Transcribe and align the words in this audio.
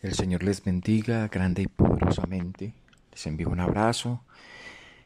El 0.00 0.14
Señor 0.14 0.44
les 0.44 0.62
bendiga 0.62 1.26
grande 1.26 1.62
y 1.62 1.66
poderosamente. 1.66 2.72
Les 3.10 3.26
envío 3.26 3.48
un 3.48 3.58
abrazo. 3.58 4.22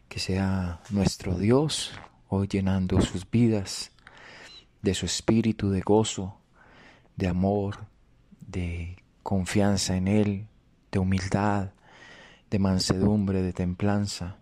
Que 0.07 0.19
sea 0.19 0.83
nuestro 0.91 1.39
Dios 1.39 1.93
hoy 2.29 2.47
llenando 2.47 3.01
sus 3.01 3.31
vidas 3.31 3.91
de 4.83 4.93
su 4.93 5.07
espíritu 5.07 5.71
de 5.71 5.81
gozo, 5.81 6.37
de 7.17 7.27
amor, 7.27 7.87
de 8.47 9.03
confianza 9.23 9.97
en 9.97 10.09
Él, 10.09 10.47
de 10.91 10.99
humildad, 10.99 11.71
de 12.51 12.59
mansedumbre, 12.59 13.41
de 13.41 13.55
templanza, 13.55 14.37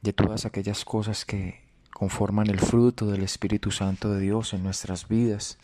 de 0.00 0.14
todas 0.14 0.46
aquellas 0.46 0.86
cosas 0.86 1.26
que 1.26 1.60
conforman 1.92 2.48
el 2.48 2.58
fruto 2.58 3.06
del 3.06 3.22
Espíritu 3.22 3.70
Santo 3.70 4.10
de 4.14 4.20
Dios 4.20 4.54
en 4.54 4.62
nuestras 4.62 5.08
vidas 5.08 5.58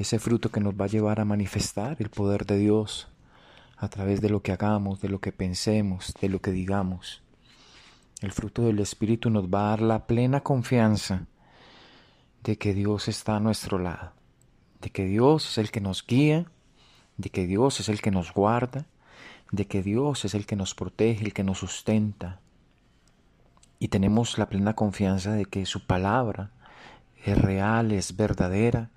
ese 0.00 0.18
fruto 0.18 0.50
que 0.50 0.60
nos 0.60 0.72
va 0.72 0.86
a 0.86 0.88
llevar 0.88 1.20
a 1.20 1.26
manifestar 1.26 1.98
el 2.00 2.08
poder 2.08 2.46
de 2.46 2.56
Dios 2.56 3.08
a 3.76 3.88
través 3.88 4.22
de 4.22 4.30
lo 4.30 4.40
que 4.40 4.50
hagamos, 4.50 5.02
de 5.02 5.10
lo 5.10 5.20
que 5.20 5.30
pensemos, 5.30 6.14
de 6.18 6.30
lo 6.30 6.40
que 6.40 6.52
digamos. 6.52 7.20
El 8.22 8.32
fruto 8.32 8.62
del 8.62 8.78
Espíritu 8.78 9.28
nos 9.28 9.48
va 9.48 9.66
a 9.66 9.70
dar 9.70 9.82
la 9.82 10.06
plena 10.06 10.40
confianza 10.40 11.26
de 12.42 12.56
que 12.56 12.72
Dios 12.72 13.08
está 13.08 13.36
a 13.36 13.40
nuestro 13.40 13.78
lado, 13.78 14.14
de 14.80 14.88
que 14.88 15.04
Dios 15.04 15.46
es 15.50 15.58
el 15.58 15.70
que 15.70 15.82
nos 15.82 16.06
guía, 16.06 16.46
de 17.18 17.28
que 17.28 17.46
Dios 17.46 17.78
es 17.80 17.90
el 17.90 18.00
que 18.00 18.10
nos 18.10 18.32
guarda, 18.32 18.86
de 19.52 19.66
que 19.66 19.82
Dios 19.82 20.24
es 20.24 20.32
el 20.32 20.46
que 20.46 20.56
nos 20.56 20.74
protege, 20.74 21.26
el 21.26 21.34
que 21.34 21.44
nos 21.44 21.58
sustenta. 21.58 22.40
Y 23.78 23.88
tenemos 23.88 24.38
la 24.38 24.48
plena 24.48 24.72
confianza 24.72 25.32
de 25.32 25.44
que 25.44 25.66
su 25.66 25.84
palabra 25.84 26.52
es 27.22 27.36
real, 27.36 27.92
es 27.92 28.16
verdadera, 28.16 28.88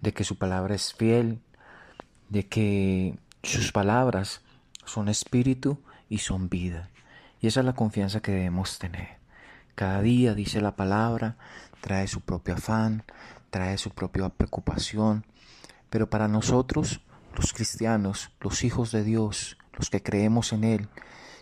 de 0.00 0.12
que 0.12 0.24
su 0.24 0.36
palabra 0.36 0.74
es 0.74 0.94
fiel, 0.94 1.40
de 2.28 2.46
que 2.46 3.18
sus 3.42 3.72
palabras 3.72 4.42
son 4.84 5.08
espíritu 5.08 5.78
y 6.08 6.18
son 6.18 6.48
vida. 6.48 6.90
Y 7.40 7.46
esa 7.46 7.60
es 7.60 7.66
la 7.66 7.74
confianza 7.74 8.20
que 8.20 8.32
debemos 8.32 8.78
tener. 8.78 9.18
Cada 9.74 10.02
día, 10.02 10.34
dice 10.34 10.60
la 10.60 10.76
palabra, 10.76 11.36
trae 11.80 12.06
su 12.06 12.20
propio 12.20 12.54
afán, 12.54 13.04
trae 13.50 13.78
su 13.78 13.90
propia 13.90 14.28
preocupación. 14.28 15.24
Pero 15.88 16.10
para 16.10 16.28
nosotros, 16.28 17.00
los 17.36 17.52
cristianos, 17.52 18.30
los 18.40 18.64
hijos 18.64 18.92
de 18.92 19.04
Dios, 19.04 19.56
los 19.76 19.90
que 19.90 20.02
creemos 20.02 20.52
en 20.52 20.64
Él, 20.64 20.88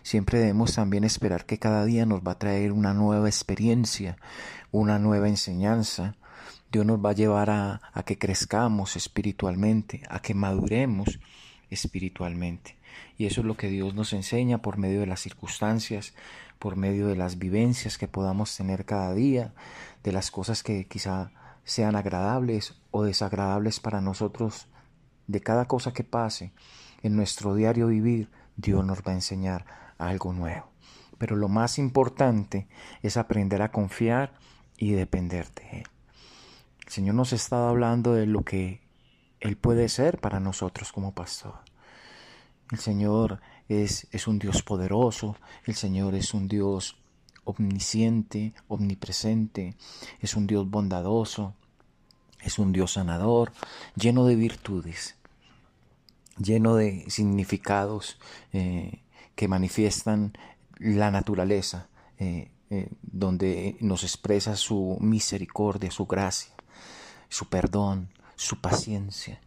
siempre 0.03 0.39
debemos 0.39 0.75
también 0.75 1.03
esperar 1.03 1.45
que 1.45 1.59
cada 1.59 1.85
día 1.85 2.05
nos 2.05 2.21
va 2.21 2.33
a 2.33 2.39
traer 2.39 2.71
una 2.71 2.93
nueva 2.93 3.27
experiencia, 3.27 4.17
una 4.71 4.99
nueva 4.99 5.27
enseñanza, 5.27 6.15
Dios 6.71 6.85
nos 6.85 7.03
va 7.03 7.11
a 7.11 7.13
llevar 7.13 7.49
a, 7.49 7.81
que 8.05 8.19
crezcamos 8.19 8.95
espiritualmente, 8.95 10.03
a 10.07 10.21
que 10.21 10.35
maduremos 10.35 11.19
espiritualmente. 11.71 12.77
Y 13.17 13.25
eso 13.25 13.41
es 13.41 13.47
lo 13.47 13.57
que 13.57 13.69
Dios 13.69 13.95
nos 13.95 14.13
enseña 14.13 14.61
por 14.61 14.77
medio 14.77 14.99
de 14.99 15.07
las 15.07 15.19
circunstancias, 15.19 16.13
por 16.59 16.75
medio 16.75 17.07
de 17.07 17.15
las 17.15 17.39
vivencias 17.39 17.97
que 17.97 18.07
podamos 18.07 18.55
tener 18.55 18.85
cada 18.85 19.15
día, 19.15 19.53
de 20.03 20.11
las 20.11 20.29
cosas 20.29 20.61
que 20.61 20.85
quizá 20.85 21.31
sean 21.63 21.95
agradables 21.95 22.75
o 22.91 23.03
desagradables 23.03 23.79
para 23.79 23.99
nosotros, 23.99 24.67
de 25.25 25.41
cada 25.41 25.65
cosa 25.65 25.91
que 25.91 26.03
pase 26.03 26.51
en 27.01 27.15
nuestro 27.15 27.55
diario 27.55 27.87
vivir, 27.87 28.29
Dios 28.57 28.85
nos 28.85 28.99
va 28.99 29.11
a 29.11 29.15
enseñar 29.15 29.65
algo 29.97 30.33
nuevo. 30.33 30.69
Pero 31.17 31.35
lo 31.35 31.49
más 31.49 31.79
importante 31.79 32.67
es 33.01 33.17
aprender 33.17 33.61
a 33.61 33.71
confiar 33.71 34.33
y 34.77 34.91
depender 34.91 35.47
de 35.53 35.79
Él. 35.79 35.98
El 36.89 36.93
Señor 36.93 37.13
nos 37.13 37.33
está 37.33 37.69
hablando 37.69 38.13
de 38.13 38.25
lo 38.25 38.43
que 38.43 38.81
Él 39.41 39.57
puede 39.57 39.89
ser 39.89 40.17
para 40.17 40.39
nosotros 40.39 40.91
como 40.91 41.13
pastor. 41.13 41.53
El 42.71 42.79
Señor 42.79 43.41
es, 43.67 44.07
es 44.09 44.27
un 44.27 44.39
Dios 44.39 44.63
poderoso, 44.63 45.35
el 45.65 45.75
Señor 45.75 46.15
es 46.15 46.33
un 46.33 46.47
Dios 46.47 46.97
omnisciente, 47.43 48.55
omnipresente, 48.67 49.75
es 50.19 50.35
un 50.35 50.47
Dios 50.47 50.67
bondadoso, 50.67 51.53
es 52.41 52.57
un 52.57 52.71
Dios 52.71 52.93
sanador, 52.93 53.51
lleno 53.93 54.25
de 54.25 54.35
virtudes, 54.35 55.15
lleno 56.39 56.73
de 56.75 57.07
significados 57.07 58.17
eh, 58.51 59.03
que 59.35 59.47
manifiestan 59.47 60.33
la 60.79 61.11
naturaleza, 61.11 61.87
eh, 62.17 62.49
eh, 62.71 62.89
donde 63.03 63.77
nos 63.79 64.03
expresa 64.03 64.55
su 64.55 64.97
misericordia, 64.99 65.91
su 65.91 66.07
gracia 66.07 66.55
su 67.29 67.47
perdón, 67.47 68.09
su 68.35 68.59
paciencia. 68.59 69.39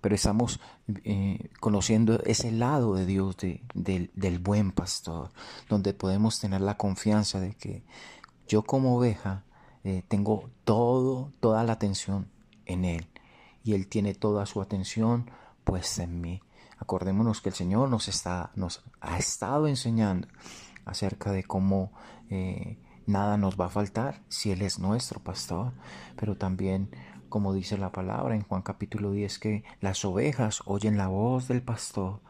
Pero 0.00 0.14
estamos 0.14 0.60
eh, 1.04 1.50
conociendo 1.60 2.20
ese 2.24 2.52
lado 2.52 2.94
de 2.94 3.04
Dios, 3.04 3.36
del 3.74 4.38
buen 4.38 4.72
pastor, 4.72 5.30
donde 5.68 5.92
podemos 5.92 6.40
tener 6.40 6.60
la 6.60 6.76
confianza 6.76 7.40
de 7.40 7.54
que 7.54 7.84
yo 8.46 8.62
como 8.62 8.96
oveja 8.96 9.44
eh, 9.84 10.02
tengo 10.08 10.50
todo, 10.64 11.32
toda 11.40 11.64
la 11.64 11.72
atención 11.72 12.28
en 12.66 12.84
Él 12.84 13.08
y 13.64 13.74
Él 13.74 13.86
tiene 13.88 14.14
toda 14.14 14.46
su 14.46 14.62
atención 14.62 15.30
puesta 15.64 16.02
en 16.02 16.20
mí. 16.20 16.40
Acordémonos 16.78 17.40
que 17.40 17.48
el 17.50 17.54
Señor 17.54 17.88
nos, 17.88 18.08
está, 18.08 18.50
nos 18.54 18.82
ha 19.00 19.18
estado 19.18 19.66
enseñando 19.66 20.28
acerca 20.84 21.32
de 21.32 21.44
cómo 21.44 21.92
eh, 22.30 22.78
nada 23.06 23.36
nos 23.36 23.58
va 23.58 23.66
a 23.66 23.70
faltar 23.70 24.22
si 24.28 24.52
Él 24.52 24.62
es 24.62 24.78
nuestro 24.78 25.20
pastor, 25.20 25.72
pero 26.16 26.36
también 26.36 26.90
como 27.28 27.54
dice 27.54 27.78
la 27.78 27.92
palabra 27.92 28.34
en 28.34 28.42
Juan 28.42 28.62
capítulo 28.62 29.12
10, 29.12 29.38
que 29.38 29.64
las 29.80 30.04
ovejas 30.04 30.62
oyen 30.64 30.96
la 30.96 31.08
voz 31.08 31.48
del 31.48 31.62
pastor 31.62 32.20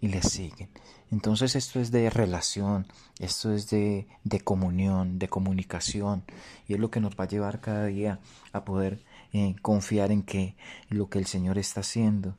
y 0.00 0.08
le 0.08 0.22
siguen. 0.22 0.68
Entonces 1.10 1.54
esto 1.56 1.80
es 1.80 1.90
de 1.90 2.10
relación, 2.10 2.86
esto 3.20 3.52
es 3.52 3.70
de, 3.70 4.06
de, 4.24 4.40
comunión, 4.40 5.18
de 5.18 5.28
comunicación, 5.28 6.24
y 6.66 6.74
es 6.74 6.80
lo 6.80 6.90
que 6.90 7.00
nos 7.00 7.14
va 7.14 7.24
a 7.24 7.28
llevar 7.28 7.60
cada 7.60 7.86
día 7.86 8.18
a 8.52 8.64
poder 8.64 9.04
eh, 9.32 9.54
confiar 9.62 10.10
en 10.10 10.22
que 10.22 10.56
lo 10.88 11.08
que 11.08 11.18
el 11.18 11.26
Señor 11.26 11.58
está 11.58 11.80
haciendo 11.80 12.34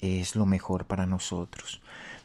es 0.00 0.34
lo 0.34 0.46
mejor 0.46 0.86
para 0.86 1.06
nosotros. 1.06 1.80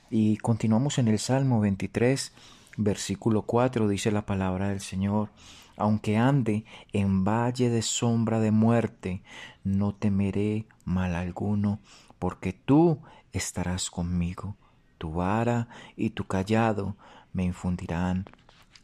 Y 0.09 0.37
continuamos 0.37 0.97
en 0.97 1.07
el 1.09 1.19
Salmo 1.19 1.59
23, 1.59 2.31
versículo 2.77 3.43
4, 3.43 3.87
dice 3.87 4.11
la 4.11 4.25
palabra 4.25 4.69
del 4.69 4.81
Señor 4.81 5.29
aunque 5.77 6.17
ande 6.17 6.65
en 6.91 7.23
valle 7.23 7.69
de 7.69 7.81
sombra 7.81 8.39
de 8.39 8.51
muerte, 8.51 9.21
no 9.63 9.93
temeré 9.93 10.65
mal 10.83 11.15
alguno, 11.15 11.79
porque 12.19 12.51
tú 12.51 12.99
estarás 13.31 13.89
conmigo, 13.89 14.57
tu 14.97 15.13
vara 15.13 15.69
y 15.95 16.09
tu 16.09 16.25
callado 16.25 16.97
me 17.31 17.43
infundirán 17.43 18.25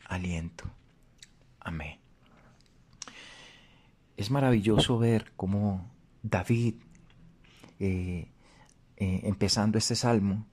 aliento. 0.07 0.65
Amén. 1.59 1.99
Es 4.15 4.29
maravilloso 4.29 4.99
ver 4.99 5.33
cómo 5.35 5.89
David, 6.21 6.75
eh, 7.79 8.31
eh, 8.97 9.21
empezando 9.23 9.79
este 9.79 9.95
salmo, 9.95 10.45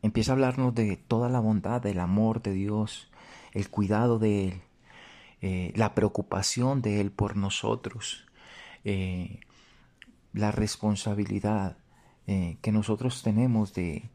empieza 0.00 0.32
a 0.32 0.34
hablarnos 0.34 0.74
de 0.74 0.96
toda 0.96 1.28
la 1.28 1.40
bondad, 1.40 1.82
del 1.82 2.00
amor 2.00 2.40
de 2.40 2.52
Dios, 2.52 3.10
el 3.52 3.68
cuidado 3.68 4.18
de 4.18 4.48
Él, 4.48 4.62
eh, 5.42 5.72
la 5.74 5.94
preocupación 5.94 6.80
de 6.80 7.00
Él 7.00 7.10
por 7.10 7.36
nosotros, 7.36 8.26
eh, 8.84 9.40
la 10.32 10.50
responsabilidad 10.50 11.76
eh, 12.26 12.56
que 12.62 12.72
nosotros 12.72 13.22
tenemos 13.22 13.74
de, 13.74 14.10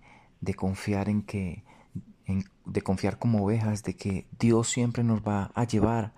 confiar 0.55 1.09
en 1.09 1.21
que, 1.21 1.63
de 2.65 2.81
confiar 2.81 3.19
como 3.19 3.45
ovejas, 3.45 3.83
de 3.83 3.95
que 3.95 4.25
Dios 4.39 4.69
siempre 4.69 5.03
nos 5.03 5.21
va 5.21 5.51
a 5.53 5.63
llevar 5.65 6.13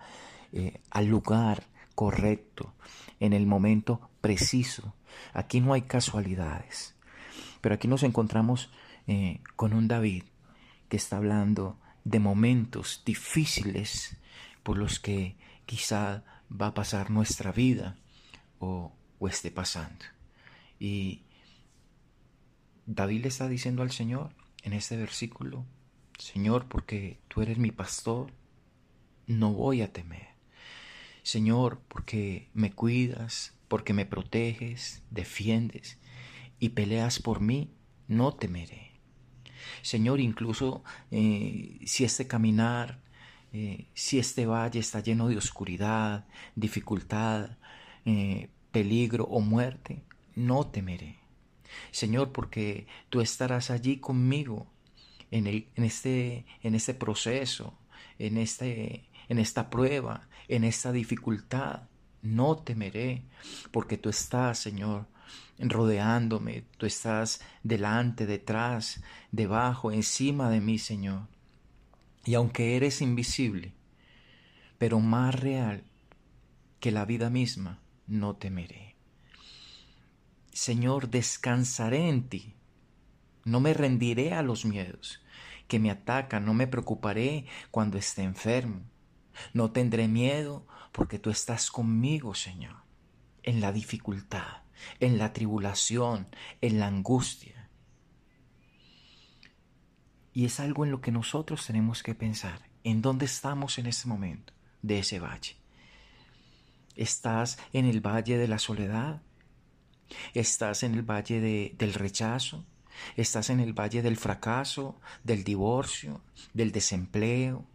al 0.92 1.08
lugar 1.08 1.64
correcto, 1.96 2.74
en 3.20 3.34
el 3.34 3.46
momento 3.46 4.10
preciso. 4.22 4.94
Aquí 5.34 5.60
no 5.60 5.74
hay 5.74 5.82
casualidades, 5.82 6.96
pero 7.60 7.76
aquí 7.76 7.88
nos 7.88 8.04
encontramos 8.04 8.72
con 9.56 9.74
un 9.74 9.88
David 9.88 10.24
que 10.90 10.98
está 10.98 11.18
hablando 11.18 11.78
de 12.06 12.20
momentos 12.20 13.02
difíciles 13.06 14.18
por 14.64 14.78
los 14.78 15.00
que 15.00 15.36
quizá 15.66 16.24
va 16.50 16.68
a 16.68 16.74
pasar 16.74 17.10
nuestra 17.10 17.52
vida 17.52 17.98
o, 18.60 18.94
esté 19.30 19.52
pasando. 19.52 20.04
Y 20.80 21.24
David 22.86 23.22
le 23.22 23.28
está 23.30 23.48
diciendo 23.48 23.84
al 23.84 23.92
Señor 23.92 24.36
en 24.64 24.74
este 24.74 24.98
versículo, 24.98 25.66
Señor, 26.20 26.68
porque 26.68 27.22
tú 27.30 27.42
eres 27.42 27.58
mi 27.58 27.72
pastor, 27.72 28.34
no 29.26 29.54
voy 29.54 29.82
a 29.82 29.94
temer. 29.94 30.28
Señor, 31.22 31.82
porque 31.88 32.50
me 32.54 32.74
cuidas, 32.74 33.54
porque 33.70 33.94
me 33.94 34.06
proteges, 34.06 35.04
defiendes 35.10 35.98
y 36.60 36.70
peleas 36.70 37.20
por 37.20 37.40
mí, 37.40 37.74
no 38.10 38.34
temeré. 38.34 38.92
Señor, 39.82 40.20
incluso 40.20 40.84
eh, 41.12 41.80
si 41.86 42.04
este 42.04 42.28
caminar 42.28 43.03
eh, 43.54 43.88
si 43.94 44.18
este 44.18 44.48
valle 44.48 44.80
está 44.80 45.00
lleno 45.00 45.28
de 45.28 45.38
oscuridad, 45.38 46.26
dificultad, 46.56 47.58
eh, 48.04 48.50
peligro 48.72 49.26
o 49.26 49.40
muerte, 49.42 50.04
no 50.36 50.68
temeré. 50.68 51.20
Señor, 51.92 52.32
porque 52.32 52.88
tú 53.10 53.22
estarás 53.22 53.70
allí 53.70 53.98
conmigo 53.98 54.68
en, 55.30 55.48
este, 55.76 56.46
este 56.62 56.94
proceso, 56.96 57.78
este, 58.18 59.06
en 59.30 59.40
esta 59.40 59.70
prueba, 59.70 60.28
en 60.48 60.64
esta 60.64 60.92
dificultad. 60.92 61.84
No 62.24 62.58
temeré, 62.58 63.24
porque 63.72 63.98
tú 63.98 64.10
estás, 64.10 64.58
Señor, 64.58 65.08
rodeándome, 65.60 66.64
tú 66.78 66.86
estás 66.86 67.42
delante, 67.62 68.26
detrás, 68.26 69.04
debajo, 69.32 69.92
encima 69.92 70.50
de 70.50 70.62
mí, 70.62 70.80
Señor. 70.80 71.28
Y 72.26 72.36
aunque 72.36 72.76
eres 72.76 73.02
invisible, 73.02 73.74
pero 74.78 75.00
más 75.00 75.36
real 75.40 75.84
que 76.80 76.92
la 76.92 77.06
vida 77.06 77.30
misma, 77.30 77.82
no 78.08 78.36
temeré. 78.36 78.96
Señor, 80.52 81.10
descansaré 81.10 82.10
en 82.10 82.30
ti. 82.30 82.56
No 83.44 83.60
me 83.60 83.74
rendiré 83.74 84.34
a 84.34 84.42
los 84.42 84.66
miedos 84.66 85.24
que 85.68 85.80
me 85.80 85.90
atacan, 85.90 86.46
no 86.46 86.54
me 86.54 86.68
preocuparé 86.68 87.46
cuando 87.72 87.98
esté 87.98 88.24
enfermo. 88.24 88.82
No 89.54 89.72
tendré 89.72 90.08
miedo 90.08 90.68
porque 90.92 91.20
tú 91.20 91.30
estás 91.30 91.72
conmigo, 91.72 92.36
Señor, 92.36 92.76
en 93.42 93.62
la 93.62 93.72
dificultad, 93.72 94.64
en 95.00 95.18
la 95.18 95.34
tribulación, 95.34 96.28
en 96.62 96.80
la 96.80 96.88
angustia. 96.88 97.63
Y 100.34 100.46
es 100.46 100.60
algo 100.60 100.84
en 100.86 100.92
lo 100.92 101.02
que 101.02 101.12
nosotros 101.12 101.66
tenemos 101.66 102.02
que 102.04 102.16
pensar, 102.16 102.68
en 102.84 103.02
dónde 103.02 103.26
estamos 103.26 103.78
en 103.78 103.86
ese 103.86 104.08
momento 104.08 104.54
de 104.82 105.00
ese 105.00 105.20
valle. 105.20 105.56
¿Estás 106.96 107.58
en 107.72 107.86
el 107.86 108.02
valle 108.02 108.38
de 108.38 108.48
la 108.48 108.60
soledad? 108.60 109.22
¿Estás 110.34 110.84
en 110.84 110.94
el 110.96 111.04
valle 111.04 111.40
de, 111.40 111.76
del 111.78 111.94
rechazo? 111.94 112.66
¿Estás 113.16 113.50
en 113.50 113.60
el 113.60 113.74
valle 113.74 114.02
del 114.02 114.18
fracaso, 114.18 115.00
del 115.24 115.44
divorcio, 115.44 116.22
del 116.54 116.72
desempleo, 116.72 117.66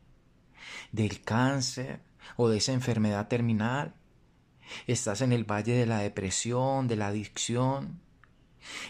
del 0.93 1.23
cáncer 1.23 2.01
o 2.37 2.49
de 2.49 2.59
esa 2.59 2.73
enfermedad 2.73 3.29
terminal? 3.29 3.95
¿Estás 4.87 5.23
en 5.23 5.33
el 5.33 5.45
valle 5.45 5.75
de 5.75 5.87
la 5.87 5.99
depresión, 5.99 6.89
de 6.89 6.97
la 6.97 7.09
adicción? 7.09 8.01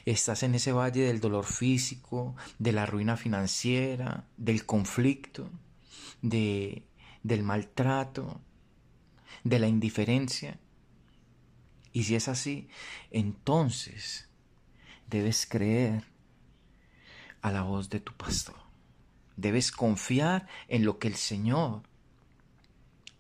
¿Estás 0.05 0.43
en 0.43 0.55
ese 0.55 0.73
valle 0.73 1.03
del 1.03 1.21
dolor 1.21 1.45
físico, 1.45 2.35
de 2.59 2.73
la 2.73 2.87
ruina 2.87 3.17
financiera, 3.17 4.25
del 4.37 4.65
conflicto, 4.67 5.51
de, 6.23 6.85
del 7.23 7.43
maltrato, 7.43 8.41
de 9.45 9.59
la 9.59 9.69
indiferencia. 9.69 10.59
Y 11.93 12.05
si 12.05 12.15
es 12.15 12.29
así, 12.29 12.69
entonces 13.11 14.29
debes 15.09 15.47
creer 15.47 16.05
a 17.41 17.51
la 17.51 17.63
voz 17.63 17.89
de 17.91 18.01
tu 18.01 18.13
pastor. 18.15 18.57
Debes 19.37 19.71
confiar 19.71 20.49
en 20.69 20.85
lo 20.85 20.99
que 20.99 21.09
el 21.09 21.15
Señor 21.15 21.83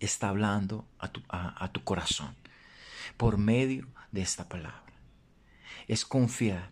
está 0.01 0.29
hablando 0.29 0.87
a 0.99 1.09
tu, 1.09 1.23
a 1.29 1.71
tu 1.73 1.83
corazón 1.85 2.35
por 3.17 3.39
medio 3.39 3.87
de 4.13 4.23
esta 4.23 4.49
palabra. 4.49 4.88
Es 5.89 6.05
confiar, 6.05 6.71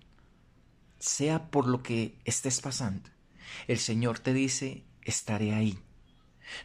sea 0.98 1.50
por 1.50 1.66
lo 1.66 1.82
que 1.82 2.18
estés 2.24 2.60
pasando. 2.60 3.10
El 3.66 3.78
Señor 3.78 4.18
te 4.18 4.32
dice, 4.32 4.84
estaré 5.02 5.54
ahí. 5.54 5.78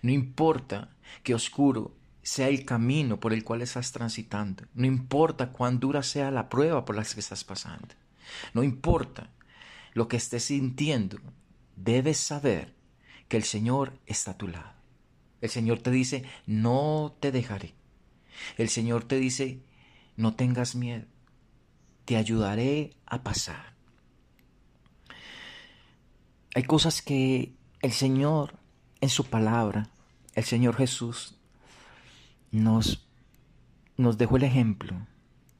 No 0.01 0.11
importa 0.11 0.95
que 1.23 1.33
oscuro 1.33 1.95
sea 2.21 2.49
el 2.49 2.65
camino 2.65 3.19
por 3.19 3.33
el 3.33 3.43
cual 3.43 3.61
estás 3.61 3.91
transitando. 3.91 4.65
No 4.73 4.85
importa 4.85 5.51
cuán 5.51 5.79
dura 5.79 6.03
sea 6.03 6.31
la 6.31 6.49
prueba 6.49 6.85
por 6.85 6.95
la 6.95 7.03
que 7.03 7.19
estás 7.19 7.43
pasando. 7.43 7.95
No 8.53 8.63
importa 8.63 9.31
lo 9.93 10.07
que 10.07 10.17
estés 10.17 10.45
sintiendo. 10.45 11.17
Debes 11.75 12.17
saber 12.17 12.75
que 13.27 13.37
el 13.37 13.43
Señor 13.43 13.99
está 14.05 14.31
a 14.31 14.37
tu 14.37 14.47
lado. 14.47 14.73
El 15.41 15.49
Señor 15.49 15.79
te 15.79 15.89
dice, 15.89 16.23
no 16.45 17.15
te 17.19 17.31
dejaré. 17.31 17.73
El 18.57 18.69
Señor 18.69 19.03
te 19.03 19.17
dice, 19.17 19.63
no 20.15 20.35
tengas 20.35 20.75
miedo. 20.75 21.05
Te 22.11 22.17
ayudaré 22.17 22.91
a 23.05 23.23
pasar. 23.23 23.73
Hay 26.53 26.63
cosas 26.63 27.01
que 27.01 27.53
el 27.81 27.93
Señor 27.93 28.55
en 28.99 29.07
su 29.07 29.27
palabra, 29.27 29.87
el 30.35 30.43
Señor 30.43 30.75
Jesús 30.75 31.35
nos, 32.51 33.07
nos 33.95 34.17
dejó 34.17 34.35
el 34.35 34.43
ejemplo 34.43 35.07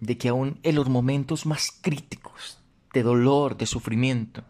de 0.01 0.18
que 0.18 0.27
aún 0.27 0.59
en 0.63 0.75
los 0.75 0.89
momentos 0.89 1.45
más 1.45 1.71
críticos 1.71 2.59
de 2.94 3.03
dolor, 3.03 3.56
de 3.56 3.65
sufrimiento, 3.65 4.44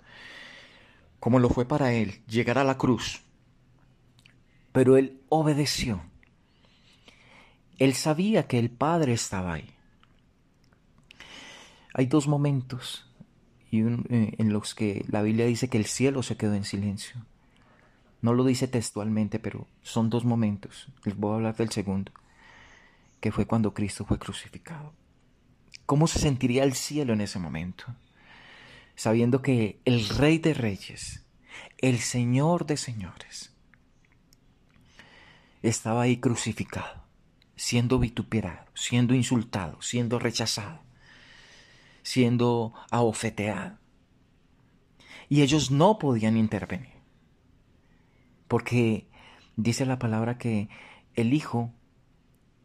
como 1.19 1.37
lo 1.37 1.49
fue 1.49 1.67
para 1.67 1.93
él 1.93 2.23
llegar 2.25 2.57
a 2.57 2.63
la 2.63 2.79
cruz, 2.79 3.21
pero 4.71 4.97
él 4.97 5.21
obedeció. 5.29 6.01
Él 7.77 7.93
sabía 7.93 8.47
que 8.47 8.57
el 8.57 8.71
Padre 8.71 9.13
estaba 9.13 9.53
ahí. 9.53 9.75
Hay 11.93 12.05
dos 12.05 12.27
momentos 12.27 13.07
eh, 13.71 14.35
en 14.37 14.53
los 14.53 14.75
que 14.75 15.05
la 15.07 15.21
Biblia 15.21 15.45
dice 15.45 15.69
que 15.69 15.77
el 15.77 15.85
cielo 15.85 16.23
se 16.23 16.37
quedó 16.37 16.53
en 16.53 16.65
silencio. 16.65 17.25
No 18.21 18.33
lo 18.33 18.43
dice 18.43 18.67
textualmente, 18.67 19.39
pero 19.39 19.67
son 19.81 20.09
dos 20.09 20.25
momentos. 20.25 20.87
Les 21.03 21.15
voy 21.15 21.31
a 21.31 21.35
hablar 21.35 21.55
del 21.55 21.71
segundo 21.71 22.11
que 23.21 23.31
fue 23.31 23.45
cuando 23.45 23.73
Cristo 23.73 24.03
fue 24.03 24.19
crucificado. 24.19 24.93
¿Cómo 25.85 26.07
se 26.07 26.19
sentiría 26.19 26.63
el 26.63 26.73
cielo 26.73 27.13
en 27.13 27.21
ese 27.21 27.39
momento? 27.39 27.85
Sabiendo 28.95 29.41
que 29.41 29.79
el 29.85 30.09
Rey 30.09 30.39
de 30.39 30.53
Reyes, 30.53 31.23
el 31.77 31.99
Señor 31.99 32.65
de 32.65 32.77
Señores, 32.77 33.53
estaba 35.61 36.01
ahí 36.01 36.17
crucificado, 36.17 37.03
siendo 37.55 37.99
vituperado, 37.99 38.65
siendo 38.73 39.13
insultado, 39.13 39.81
siendo 39.81 40.17
rechazado, 40.17 40.81
siendo 42.03 42.73
abofeteado. 42.89 43.77
Y 45.29 45.41
ellos 45.41 45.71
no 45.71 45.97
podían 45.97 46.37
intervenir, 46.37 46.93
porque 48.47 49.07
dice 49.55 49.85
la 49.85 49.99
palabra 49.99 50.37
que 50.37 50.67
el 51.15 51.33
Hijo 51.33 51.73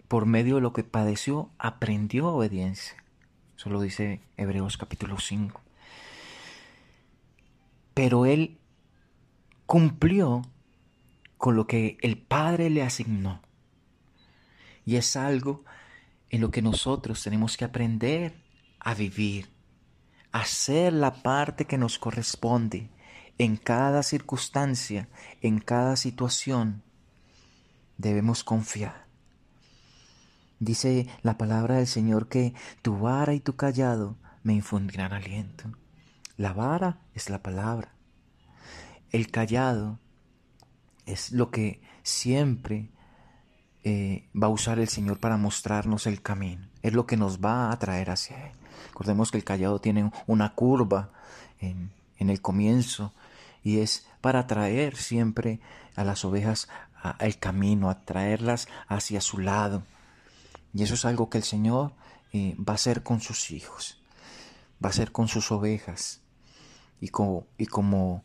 por 0.08 0.26
medio 0.26 0.56
de 0.56 0.60
lo 0.60 0.72
que 0.72 0.84
padeció, 0.84 1.50
aprendió 1.58 2.28
obediencia. 2.28 3.02
Eso 3.56 3.70
lo 3.70 3.80
dice 3.80 4.20
Hebreos 4.36 4.76
capítulo 4.76 5.18
5. 5.18 5.60
Pero 7.94 8.26
él 8.26 8.58
cumplió 9.64 10.42
con 11.38 11.56
lo 11.56 11.66
que 11.66 11.98
el 12.02 12.18
Padre 12.18 12.70
le 12.70 12.82
asignó. 12.82 13.40
Y 14.84 14.96
es 14.96 15.16
algo 15.16 15.64
en 16.30 16.40
lo 16.40 16.50
que 16.50 16.62
nosotros 16.62 17.22
tenemos 17.22 17.56
que 17.56 17.64
aprender 17.64 18.36
a 18.86 18.94
vivir, 18.94 19.48
a 20.32 20.40
hacer 20.40 20.92
la 20.92 21.22
parte 21.22 21.66
que 21.66 21.78
nos 21.78 21.98
corresponde 21.98 22.88
en 23.38 23.56
cada 23.56 24.02
circunstancia, 24.02 25.08
en 25.42 25.58
cada 25.58 25.96
situación. 25.96 26.82
Debemos 27.98 28.44
confiar 28.44 29.06
Dice 30.58 31.06
la 31.22 31.36
palabra 31.36 31.76
del 31.76 31.86
Señor 31.86 32.28
que 32.28 32.54
tu 32.80 32.98
vara 32.98 33.34
y 33.34 33.40
tu 33.40 33.56
callado 33.56 34.16
me 34.42 34.54
infundirán 34.54 35.12
aliento. 35.12 35.70
La 36.36 36.52
vara 36.52 36.98
es 37.14 37.28
la 37.28 37.42
palabra. 37.42 37.94
El 39.10 39.30
callado 39.30 39.98
es 41.04 41.32
lo 41.32 41.50
que 41.50 41.80
siempre 42.02 42.90
eh, 43.84 44.28
va 44.34 44.46
a 44.46 44.50
usar 44.50 44.78
el 44.78 44.88
Señor 44.88 45.20
para 45.20 45.36
mostrarnos 45.36 46.06
el 46.06 46.22
camino. 46.22 46.66
Es 46.82 46.94
lo 46.94 47.06
que 47.06 47.18
nos 47.18 47.40
va 47.40 47.70
a 47.70 47.78
traer 47.78 48.10
hacia 48.10 48.48
Él. 48.48 48.52
Recordemos 48.88 49.30
que 49.30 49.38
el 49.38 49.44
callado 49.44 49.80
tiene 49.80 50.10
una 50.26 50.54
curva 50.54 51.10
en, 51.60 51.92
el 52.18 52.40
comienzo 52.40 53.12
y 53.62 53.78
es 53.78 54.06
para 54.20 54.46
traer 54.46 54.96
siempre 54.96 55.60
a 55.94 56.04
las 56.04 56.24
ovejas 56.24 56.68
al 56.94 57.38
camino, 57.38 57.90
a 57.90 58.04
traerlas 58.04 58.68
hacia 58.88 59.20
su 59.20 59.38
lado. 59.38 59.82
Y 60.74 60.82
eso 60.82 60.94
es 60.94 61.04
algo 61.04 61.30
que 61.30 61.38
el 61.38 61.44
Señor 61.44 61.92
eh, 62.32 62.56
va 62.58 62.72
a 62.72 62.76
hacer 62.76 63.02
con 63.02 63.20
sus 63.20 63.50
hijos, 63.50 64.00
va 64.82 64.88
a 64.88 64.90
hacer 64.90 65.12
con 65.12 65.28
sus 65.28 65.52
ovejas. 65.52 66.20
Y 67.00 67.08
como 67.08 68.24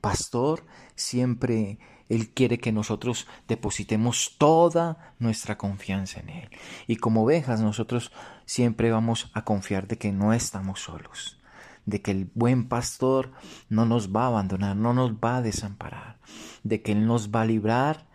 pastor, 0.00 0.64
siempre 0.94 1.78
Él 2.12 2.28
quiere 2.30 2.58
que 2.58 2.72
nosotros 2.72 3.26
depositemos 3.48 4.36
toda 4.38 5.14
nuestra 5.18 5.56
confianza 5.56 6.20
en 6.20 6.28
Él. 6.28 6.50
Y 6.86 6.96
como 6.96 7.24
ovejas, 7.24 7.60
nosotros 7.60 8.12
siempre 8.44 8.90
vamos 8.90 9.30
a 9.34 9.44
confiar 9.44 9.88
de 9.88 9.98
que 9.98 10.12
no 10.12 10.32
estamos 10.32 10.80
solos 10.80 11.38
de 11.84 12.00
que 12.00 12.12
el 12.12 12.30
buen 12.34 12.68
pastor 12.68 13.32
no 13.68 13.86
nos 13.86 14.14
va 14.14 14.22
a 14.22 14.28
abandonar, 14.28 14.76
no 14.76 14.94
nos 14.94 15.14
va 15.14 15.38
a 15.38 15.42
desamparar, 15.42 16.18
de 16.62 16.80
que 16.80 16.92
Él 16.92 17.06
nos 17.06 17.30
va 17.30 17.42
a 17.42 17.44
librar 17.44 18.06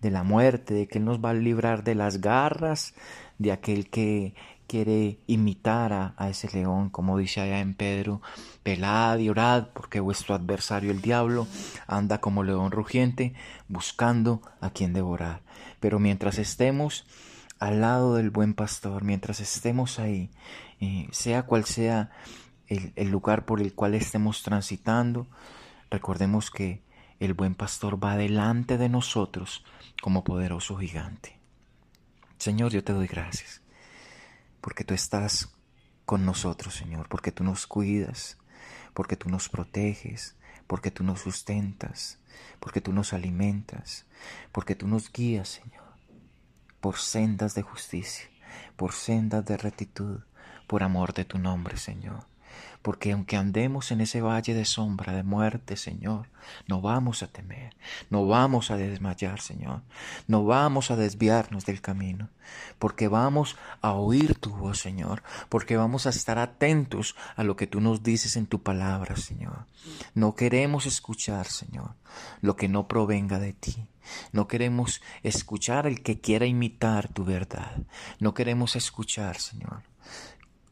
de 0.00 0.12
la 0.12 0.22
muerte, 0.22 0.74
de 0.74 0.86
que 0.86 0.98
Él 0.98 1.04
nos 1.04 1.18
va 1.18 1.30
a 1.30 1.34
librar 1.34 1.82
de 1.82 1.96
las 1.96 2.20
garras 2.20 2.94
de 3.38 3.52
aquel 3.52 3.90
que, 3.90 4.34
quiere 4.68 5.18
imitar 5.26 6.14
a, 6.16 6.28
ese 6.28 6.48
león, 6.52 6.90
como 6.90 7.18
dice 7.18 7.40
allá 7.40 7.58
en 7.60 7.74
Pedro, 7.74 8.20
pelad 8.62 9.18
y 9.18 9.30
orad, 9.30 9.68
porque 9.72 9.98
vuestro 9.98 10.34
adversario 10.34 10.90
el 10.90 11.00
diablo 11.00 11.48
anda 11.86 12.20
como 12.20 12.44
león 12.44 12.70
rugiente, 12.70 13.34
buscando 13.66 14.42
a 14.60 14.70
quien 14.70 14.92
devorar. 14.92 15.40
Pero 15.80 15.98
mientras 15.98 16.38
estemos 16.38 17.06
al 17.58 17.80
lado 17.80 18.14
del 18.14 18.30
buen 18.30 18.54
pastor, 18.54 19.02
mientras 19.02 19.40
estemos 19.40 19.98
ahí, 19.98 20.30
eh, 20.80 21.08
sea 21.10 21.44
cual 21.44 21.64
sea 21.64 22.10
el, 22.68 22.92
el 22.94 23.08
lugar 23.08 23.46
por 23.46 23.60
el 23.60 23.74
cual 23.74 23.94
estemos 23.94 24.42
transitando, 24.42 25.26
recordemos 25.90 26.50
que 26.50 26.82
el 27.20 27.32
buen 27.32 27.54
pastor 27.54 28.02
va 28.02 28.16
delante 28.16 28.76
de 28.76 28.90
nosotros 28.90 29.64
como 30.02 30.24
poderoso 30.24 30.76
gigante. 30.76 31.38
Señor, 32.36 32.70
yo 32.70 32.84
te 32.84 32.92
doy 32.92 33.06
gracias, 33.08 33.62
porque 34.60 34.84
tú 34.84 34.94
estás 34.94 35.50
con 36.04 36.24
nosotros, 36.24 36.74
Señor, 36.74 37.08
porque 37.08 37.32
tú 37.32 37.44
nos 37.44 37.66
cuidas, 37.66 38.38
porque 38.94 39.16
tú 39.16 39.28
nos 39.28 39.48
proteges, 39.48 40.36
porque 40.66 40.90
tú 40.90 41.04
nos 41.04 41.20
sustentas, 41.20 42.18
porque 42.60 42.80
tú 42.80 42.92
nos 42.92 43.12
alimentas, 43.12 44.06
porque 44.52 44.74
tú 44.74 44.88
nos 44.88 45.12
guías, 45.12 45.48
Señor, 45.48 45.84
por 46.80 46.98
sendas 46.98 47.54
de 47.54 47.62
justicia, 47.62 48.28
por 48.76 48.92
sendas 48.92 49.44
de 49.44 49.56
rectitud, 49.56 50.20
por 50.66 50.82
amor 50.82 51.12
de 51.14 51.24
tu 51.24 51.38
nombre, 51.38 51.76
Señor 51.76 52.26
porque 52.82 53.12
aunque 53.12 53.36
andemos 53.36 53.90
en 53.90 54.00
ese 54.00 54.20
valle 54.20 54.54
de 54.54 54.64
sombra 54.64 55.12
de 55.12 55.22
muerte, 55.22 55.76
Señor, 55.76 56.28
no 56.66 56.80
vamos 56.80 57.22
a 57.22 57.26
temer, 57.26 57.76
no 58.10 58.26
vamos 58.26 58.70
a 58.70 58.76
desmayar, 58.76 59.40
Señor, 59.40 59.82
no 60.26 60.44
vamos 60.44 60.90
a 60.90 60.96
desviarnos 60.96 61.66
del 61.66 61.80
camino, 61.80 62.30
porque 62.78 63.08
vamos 63.08 63.56
a 63.82 63.92
oír 63.92 64.34
tu 64.34 64.50
voz, 64.50 64.78
Señor, 64.78 65.22
porque 65.48 65.76
vamos 65.76 66.06
a 66.06 66.10
estar 66.10 66.38
atentos 66.38 67.16
a 67.36 67.44
lo 67.44 67.56
que 67.56 67.66
tú 67.66 67.80
nos 67.80 68.02
dices 68.02 68.36
en 68.36 68.46
tu 68.46 68.62
palabra, 68.62 69.16
Señor. 69.16 69.66
No 70.14 70.34
queremos 70.34 70.86
escuchar, 70.86 71.46
Señor, 71.46 71.94
lo 72.40 72.56
que 72.56 72.68
no 72.68 72.88
provenga 72.88 73.38
de 73.38 73.52
ti. 73.52 73.86
No 74.32 74.48
queremos 74.48 75.02
escuchar 75.22 75.86
el 75.86 76.02
que 76.02 76.20
quiera 76.20 76.46
imitar 76.46 77.08
tu 77.08 77.24
verdad. 77.24 77.76
No 78.18 78.34
queremos 78.34 78.76
escuchar, 78.76 79.38
Señor, 79.38 79.82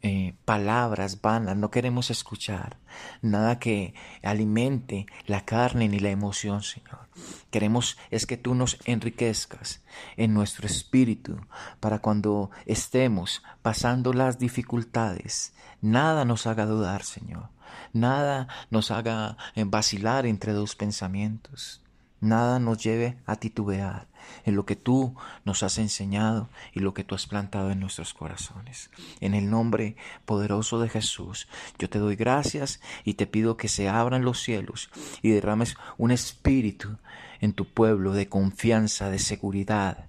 eh, 0.02 0.34
palabras 0.44 1.20
vanas, 1.20 1.56
no 1.56 1.70
queremos 1.70 2.10
escuchar 2.10 2.76
nada 3.22 3.58
que 3.58 3.94
alimente 4.22 5.06
la 5.26 5.44
carne 5.44 5.88
ni 5.88 5.98
la 5.98 6.10
emoción, 6.10 6.62
Señor. 6.62 7.08
Queremos 7.50 7.96
es 8.10 8.26
que 8.26 8.36
tú 8.36 8.54
nos 8.54 8.78
enriquezcas 8.84 9.82
en 10.16 10.34
nuestro 10.34 10.66
espíritu 10.66 11.38
para 11.80 11.98
cuando 12.00 12.50
estemos 12.66 13.42
pasando 13.62 14.12
las 14.12 14.38
dificultades, 14.38 15.54
nada 15.80 16.24
nos 16.24 16.46
haga 16.46 16.66
dudar, 16.66 17.02
Señor. 17.02 17.48
Nada 17.92 18.48
nos 18.70 18.90
haga 18.90 19.36
eh, 19.54 19.64
vacilar 19.66 20.26
entre 20.26 20.52
dos 20.52 20.76
pensamientos. 20.76 21.82
Nada 22.20 22.58
nos 22.58 22.82
lleve 22.82 23.18
a 23.26 23.36
titubear 23.36 24.08
en 24.45 24.56
lo 24.56 24.66
que 24.66 24.76
tú 24.76 25.14
nos 25.45 25.62
has 25.62 25.78
enseñado 25.78 26.49
y 26.73 26.80
lo 26.80 26.95
que 26.95 27.04
tú 27.04 27.14
has 27.14 27.26
plantado 27.26 27.71
en 27.71 27.80
nuestros 27.80 28.14
corazones. 28.14 28.90
En 29.21 29.35
el 29.35 29.50
nombre 29.50 29.97
poderoso 30.25 30.80
de 30.80 30.88
Jesús, 30.88 31.49
yo 31.78 31.90
te 31.90 31.99
doy 31.99 32.16
gracias 32.16 32.80
y 33.04 33.14
te 33.14 33.26
pido 33.26 33.56
que 33.56 33.68
se 33.68 33.88
abran 33.88 34.25
los 34.25 34.42
cielos 34.42 34.90
y 35.23 35.30
derrames 35.30 35.76
un 35.99 36.11
espíritu 36.11 36.99
en 37.40 37.52
tu 37.52 37.66
pueblo 37.66 38.12
de 38.12 38.28
confianza, 38.28 39.11
de 39.11 39.18
seguridad, 39.18 40.06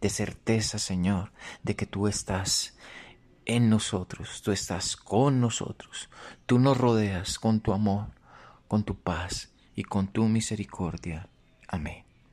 de 0.00 0.10
certeza, 0.10 0.78
Señor, 0.78 1.32
de 1.62 1.76
que 1.76 1.86
tú 1.86 2.08
estás 2.08 2.76
en 3.46 3.68
nosotros, 3.68 4.42
tú 4.42 4.52
estás 4.52 4.96
con 4.96 5.40
nosotros, 5.40 6.08
tú 6.46 6.58
nos 6.58 6.76
rodeas 6.76 7.38
con 7.38 7.60
tu 7.60 7.72
amor, 7.72 8.08
con 8.68 8.84
tu 8.84 8.96
paz 8.96 9.52
y 9.74 9.84
con 9.84 10.08
tu 10.08 10.24
misericordia. 10.24 11.28
Amém. 11.68 12.03